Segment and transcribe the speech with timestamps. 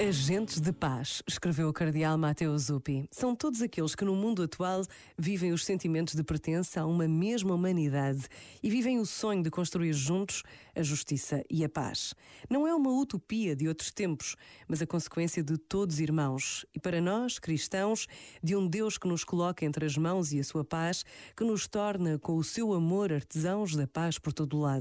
[0.00, 3.06] Agentes de paz, escreveu o cardeal Matteo Zuppi.
[3.10, 4.82] São todos aqueles que no mundo atual
[5.18, 8.26] vivem os sentimentos de pertença a uma mesma humanidade
[8.62, 10.42] e vivem o sonho de construir juntos
[10.74, 12.14] a justiça e a paz.
[12.48, 14.34] Não é uma utopia de outros tempos,
[14.66, 18.06] mas a consequência de todos irmãos e para nós, cristãos,
[18.42, 21.04] de um Deus que nos coloca entre as mãos e a sua paz,
[21.36, 24.72] que nos torna com o seu amor artesãos da paz por todo o lado.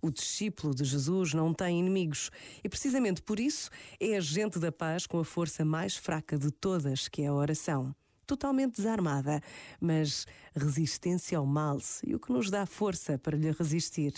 [0.00, 2.30] O discípulo de Jesus não tem inimigos
[2.64, 3.68] e precisamente por isso
[4.00, 7.92] é agente da paz com a força mais fraca de todas, que é a oração.
[8.24, 9.40] Totalmente desarmada,
[9.80, 14.14] mas resistência ao mal e o que nos dá força para lhe resistir.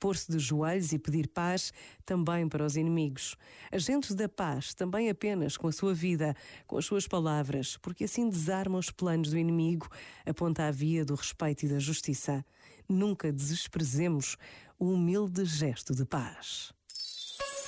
[0.00, 1.72] Pôr-se de joelhos e pedir paz
[2.04, 3.36] também para os inimigos.
[3.70, 6.34] Agentes da paz também apenas com a sua vida,
[6.66, 9.88] com as suas palavras, porque assim desarma os planos do inimigo,
[10.26, 12.44] aponta a via do respeito e da justiça.
[12.88, 14.36] Nunca desprezemos
[14.76, 16.74] o humilde gesto de paz.